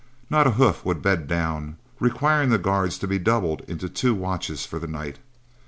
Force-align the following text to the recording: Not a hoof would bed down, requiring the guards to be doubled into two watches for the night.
Not 0.31 0.47
a 0.47 0.51
hoof 0.57 0.83
would 0.83 1.03
bed 1.03 1.27
down, 1.27 1.77
requiring 1.99 2.49
the 2.49 2.57
guards 2.57 2.97
to 2.97 3.07
be 3.07 3.19
doubled 3.19 3.61
into 3.67 3.87
two 3.87 4.15
watches 4.15 4.65
for 4.65 4.79
the 4.79 4.87
night. 4.87 5.19